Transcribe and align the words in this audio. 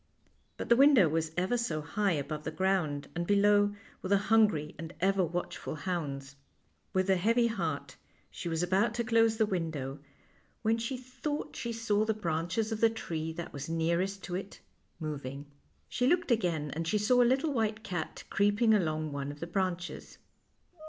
But 0.57 0.69
the 0.69 0.75
window 0.75 1.07
was 1.07 1.31
ever 1.37 1.59
so 1.59 1.79
high 1.79 2.13
above 2.13 2.43
the 2.43 2.49
ground, 2.49 3.07
and 3.15 3.27
below 3.27 3.75
were 4.01 4.09
the 4.09 4.17
hungry 4.17 4.73
and 4.79 4.95
ever 4.99 5.23
watchful 5.23 5.75
hounds. 5.75 6.37
With 6.91 7.07
a 7.07 7.17
heavy 7.17 7.45
heart 7.45 7.97
she 8.31 8.49
was 8.49 8.63
about 8.63 8.95
to 8.95 9.03
close 9.03 9.37
the 9.37 9.45
window 9.45 9.99
when 10.63 10.79
she 10.79 10.97
thought 10.97 11.55
she 11.55 11.71
THE 11.71 11.77
LITTLE 11.77 11.99
WHITE 11.99 12.07
CAT 12.15 12.25
125 12.25 12.67
saw 12.67 12.67
the 12.67 12.69
brandies 12.71 12.71
of 12.71 12.81
the 12.81 13.01
tree 13.05 13.33
that 13.33 13.53
was 13.53 13.69
nearest 13.69 14.23
to 14.23 14.33
it 14.33 14.59
moving. 14.99 15.45
She 15.87 16.07
looked 16.07 16.31
again, 16.31 16.71
and 16.71 16.87
she 16.87 16.97
saw 16.97 17.21
a 17.21 17.23
little 17.23 17.53
white 17.53 17.83
cat 17.83 18.23
creeping 18.31 18.73
along 18.73 19.11
one 19.11 19.31
of 19.31 19.39
the 19.39 19.45
branches. 19.45 20.17